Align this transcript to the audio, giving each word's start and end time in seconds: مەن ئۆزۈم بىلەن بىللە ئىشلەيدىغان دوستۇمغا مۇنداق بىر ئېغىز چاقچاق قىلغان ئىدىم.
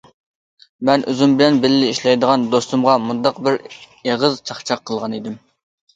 مەن 0.87 1.03
ئۆزۈم 1.11 1.35
بىلەن 1.41 1.59
بىللە 1.65 1.91
ئىشلەيدىغان 1.91 2.47
دوستۇمغا 2.55 2.95
مۇنداق 3.07 3.41
بىر 3.49 3.61
ئېغىز 3.75 4.45
چاقچاق 4.51 4.83
قىلغان 4.91 5.17
ئىدىم. 5.21 5.37